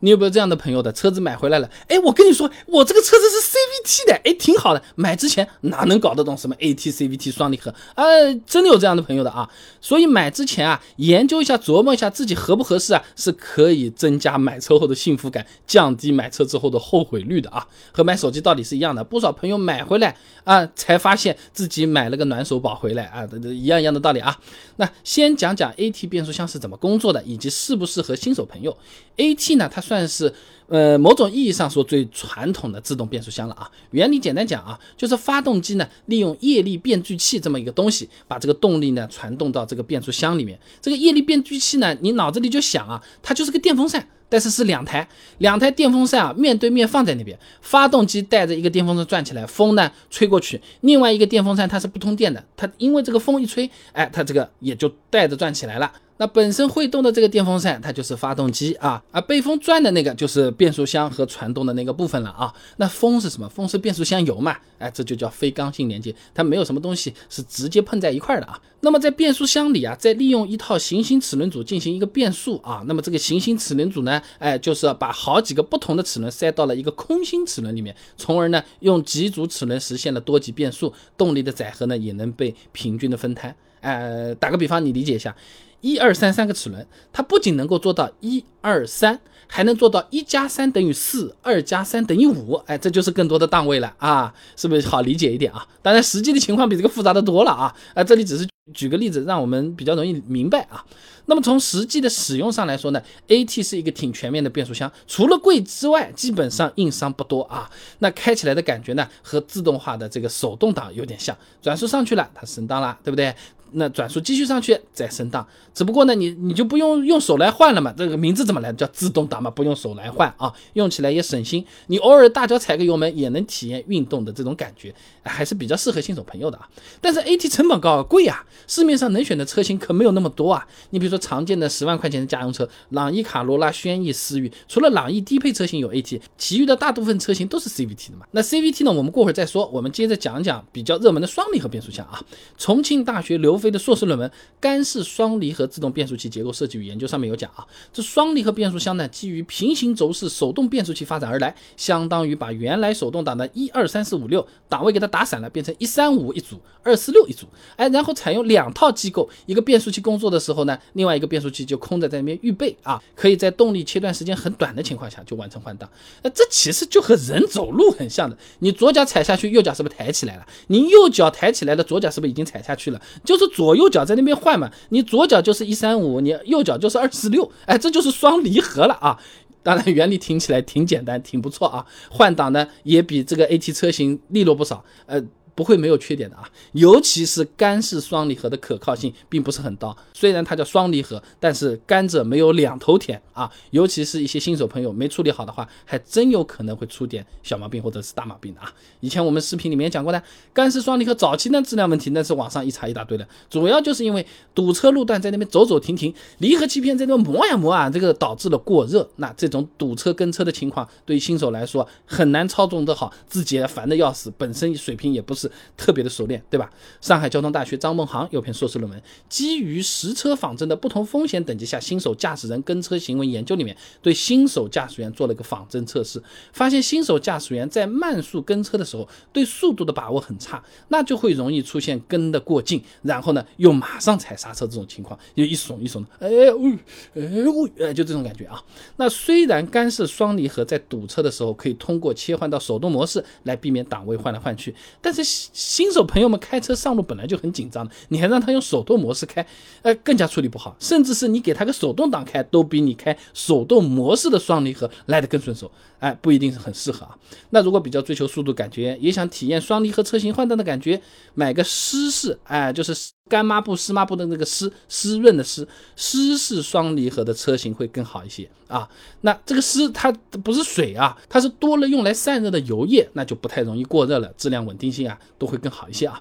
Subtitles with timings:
[0.00, 1.68] 你有没有这样的朋友的车子买回来了？
[1.88, 4.82] 哎，我跟你说，我这个车子是 CVT 的，哎，挺好的。
[4.94, 7.74] 买之前哪能搞得懂什么 AT CVT 双离合？
[7.94, 9.48] 呃，真的有这样的朋友的啊。
[9.80, 17.66] 所以买之前啊，研究一下，琢磨一下自己合不合适啊，是可以增加买车后的幸福感，降低买车之后的后悔率的啊。
[17.92, 19.02] 和买手机道理是一样的。
[19.02, 24.38] 不少朋友买回来啊，才发现自己买了个暖手宝回来啊，一样一样的道理啊。
[24.76, 28.76] 那先讲讲 AT 变速箱是怎么工作的，以及适不适合新手朋友。
[29.16, 30.30] AT 呢，它算是
[30.66, 33.70] 呃某种意义上说最传统的自动变速箱了啊。
[33.92, 40.58] 原理简单讲啊，就是发动机呢利用液力变矩器这么一个东西，把这个动力呢传动到这个变速箱里面。
[40.82, 55.90] 这个液力变矩器呢，你脑子里就想啊，它就是个电风扇，但是是两台两台电风扇啊面对面放在那边，发动机带着一个电风扇转起来，风呢吹过去，另外一个电风扇它是不通电的，它因为这个风一吹，哎，它这个也就带着转起来了。
[56.18, 62.52] 那本身会动的这个电风扇，它就是发动机啊，而被风转的那个就是变速箱和传动的那个部分了啊。
[62.76, 63.48] 那风是什么？
[63.48, 64.56] 风是变速箱油嘛？
[64.78, 68.60] 哎，这就叫非刚性连接，它没有什么东西是直接碰在一块儿的啊。
[68.80, 72.82] 那么在变速箱里啊，再利用一套行星齿轮组进行一个变速啊。
[72.86, 83.54] 那么这个行星齿轮组呢，哎，就是把好几个不同的齿轮塞到了一个空心齿轮里面，从而呢用几组齿轮实现了多级变速，动力的载荷呢也能被平均的分摊。
[83.80, 85.34] 呃，打个比方，你理解一下。
[85.80, 95.66] 一二三三个齿轮，它不仅能够做到一二三，还能做到一加三等于四，二加三等于五，哎，这就是更多的档位了啊，是不是好理解一点啊？
[95.82, 100.84] 当然，实际的情况比这个复杂的多了啊，啊，这里只是举个例子，让我们比较容易明白啊。
[101.30, 107.70] 那么从实际的使用上来说呢，AT 是一个挺全面的变速箱，除了贵之外，基本上硬伤不多啊。
[107.98, 113.34] 那开起来的感觉呢，和自动化的这个手动挡有点像，转速上去了，它升档了，对不对？
[113.72, 117.92] 那转速继续上去再升档，只不过呢，你你就不用用手来换了嘛。
[117.96, 118.78] 这个名字怎么来的？
[118.78, 121.64] 叫自动挡嘛，不用手来换啊，用起来也省心。
[121.88, 126.68] 你偶尔大脚踩个油门，也能体验运动的这种感觉，还是比较适合新手朋友的啊。
[127.00, 130.66] 但是 AT 成本高贵啊，市面上能选的车型可没有那么多啊。
[130.90, 138.26] 你比如说常见的十万块钱的家用车，朗逸、卡罗拉、轩逸、思域，除了朗逸低配车型有 AT，其余的大部分车型都是 CVT 的嘛。
[138.30, 139.66] 那 CVT 呢，我们过会儿再说。
[139.68, 142.22] 我们接着讲讲比较热门的双离合变速箱啊。
[142.56, 144.28] 重庆大学刘飞的硕士论文
[144.60, 157.46] 《干式双离合自动变速器结构设计与研究》上面有讲啊，这双离合变速箱呢，基于平行轴式手动变速器发展而来，相当于把原来手动挡的一二三四五六档位给它打散了，变成一三五一组，二四六一组，
[157.76, 165.88] 哎，然后采用两套机构，一个变速器工作的时候呢，另外一个变速器就空着在那边预备啊，可以在动力切断时间很短的情况下就完成换挡。
[166.22, 170.46] 那这其实就和人走路很像的，你左脚踩下去，右脚是不是抬起来了？
[170.68, 173.00] 你右脚抬起来了，左脚是不是已经踩下去了？
[173.24, 173.88] 就是左右。
[173.88, 179.18] 脚在那边换嘛，你左脚就是一三五，你右脚就是二四六，哎，这就是双离合了啊！
[179.62, 181.84] 当然原理听起来挺简单，挺不错啊。
[182.10, 185.22] 换挡呢也比这个 AT 车型利落不少，呃。
[185.58, 189.96] 不会没有缺点的啊，尤其是干式双离合的可靠性并不是很高。
[190.14, 193.50] 虽然它叫双离合，但是甘蔗没有两头甜啊。
[193.72, 198.72] 尤其是一些新手朋友没处理好的话，还真有可能会出点小毛病或者是大毛病的啊。
[199.00, 209.10] 以前我们视频里面讲过的，干式双离合早期的质量问题，那是网上一查一大堆的，主要就是因为堵车路段在那边走走停停，离合器片在那边磨呀磨啊，这个导致了过热。
[209.16, 215.47] 那这种堵车跟车的情况，对于新手来说很难操纵得好，自己也烦的要死，本身水平也不是。
[215.76, 216.70] 特别的熟练，对吧？
[217.00, 226.20] 上海交通大学张梦航有篇硕士论文，基于实车仿真的不同风险等级下新手驾驶人跟车行为研究里面，对新手驾驶员做了一个仿真测试，
[226.52, 236.72] 发现新手驾驶员在慢速跟车的时候，对速度的把握很差，那就会容易出现跟得过近，然后呢又马上踩刹车这种情况，就一耸一耸的，哎喂，
[237.14, 238.60] 哎喂，哎就这种感觉啊。
[238.96, 245.28] 那虽然干式双离合在堵车的时候可以通过切换到手动模式来避免档位换来换去，但是。
[245.52, 249.46] 新手朋友们开车上路本来就很紧张的，你还让他用手动模式开，
[249.82, 250.76] 呃，更加处理不好。
[250.78, 255.70] 甚至是你给他个手动挡开，都比你开手动模式的双离合来得更顺手。
[256.00, 257.16] 哎，不一定是很适合啊。
[257.50, 261.00] 那如果比较追求速度感觉，也想体验双离合车型换挡的感觉，
[261.34, 262.94] 买个湿式，哎，就是
[263.28, 268.88] 干抹布、湿抹布的那个湿湿润的湿湿式双离合的车型会更好一些啊。
[269.20, 270.10] 那这个湿它
[270.42, 276.20] 不是水啊，它是多了用来散热的油液，那就不太容易过热了，质量稳定性啊都会更好一些啊。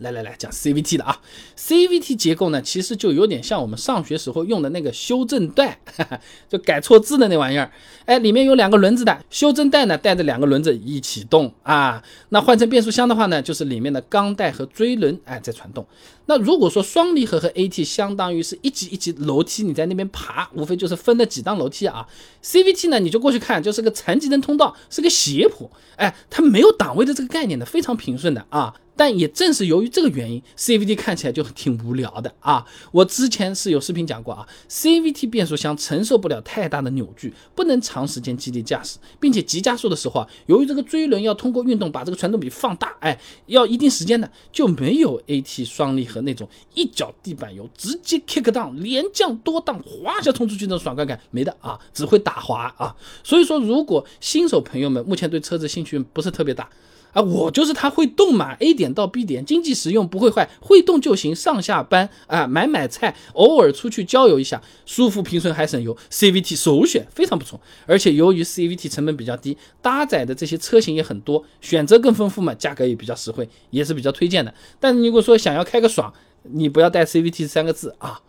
[0.00, 1.20] 来来来，讲 CVT 的啊
[1.58, 5.78] ，CVT 结构呢，其实就有点像我们上学时候用的那个修正带，
[6.48, 7.70] 就改错字的那玩意儿。
[8.06, 12.02] 哎，里面有两个轮子的修正带呢，带着两个轮子一起动啊。
[12.30, 15.86] 那换成变速箱的话呢，就是里面的钢带和锥轮哎在传动。
[16.26, 22.06] 那如果说双离合和 AT 相当于是一级一级楼梯，你在那边爬，无非就是分了几档楼梯啊。
[22.42, 28.74] CVT 呢，你就过去看，就是个残疾人通道，是个斜坡，哎，它没有档位的这个概念的，非常平顺的啊。
[29.00, 32.66] 但也正是由于这个原因，CVT 看起来就挺无聊的啊。
[32.92, 52.94] 我之前是有视频讲过啊，CVT 变速箱承受不了太大的扭矩，不能长时间激烈驾驶，并且急加速的时候啊，由于这个追轮要通过运动把这个传动比放大，哎，要一定时间的，就没有 AT 双离合那种一脚地板油直接 kick down 连降多档滑一下冲出去那种爽快感没的啊，只会打滑啊。
[53.24, 56.68] 所以说，如果新手朋友们目前对车子兴趣不是特别大。
[57.12, 61.34] 啊，我就是它会动嘛，A 点到 B 点，经济实用，不会坏，会动就行。
[61.34, 67.60] 上下班啊，买买菜，偶尔出去郊游一下，舒服平顺还省油，CVT 首选，非常不错。
[67.86, 74.52] 而且由于 CVT 成本比较低，搭载的这些车型也很多，选择更丰富嘛，价格也比较实惠，也是比较推荐的。
[74.78, 76.12] 但是如果说想要开个爽，
[76.42, 78.20] 你不要带 CVT 三个字啊。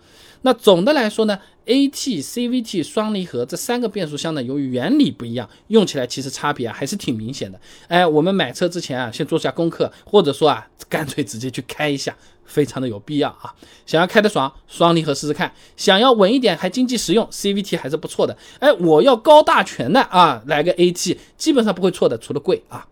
[0.44, 7.60] 那总的来说呢，AT、CVT 双离合这三个变速箱呢，由于原理不一样，用起来其实差别啊还是挺明显的。
[7.88, 13.54] 哎，我们买车之前啊，先做下功课，或者说啊，干脆直接去开一下，非常的有必要啊。
[13.86, 15.48] 想要开得爽，双离合试试看；
[15.78, 18.36] 想要稳一点还经济实用，CVT 还是不错的。
[18.60, 22.88] 哎，我要高大全的啊，来个 AT，基本上不会错的，除了贵啊。